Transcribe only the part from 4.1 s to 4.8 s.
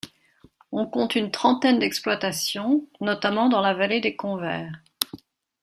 Convers.